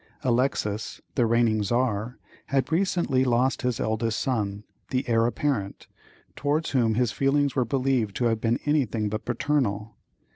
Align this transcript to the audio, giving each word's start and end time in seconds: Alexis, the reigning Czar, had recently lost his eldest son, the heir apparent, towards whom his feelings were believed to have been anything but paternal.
Alexis, 0.23 0.99
the 1.13 1.27
reigning 1.27 1.61
Czar, 1.61 2.17
had 2.47 2.71
recently 2.71 3.23
lost 3.23 3.61
his 3.61 3.79
eldest 3.79 4.19
son, 4.19 4.63
the 4.89 5.07
heir 5.07 5.27
apparent, 5.27 5.85
towards 6.35 6.71
whom 6.71 6.95
his 6.95 7.11
feelings 7.11 7.55
were 7.55 7.65
believed 7.65 8.15
to 8.15 8.25
have 8.25 8.41
been 8.41 8.59
anything 8.65 9.09
but 9.09 9.25
paternal. 9.25 9.95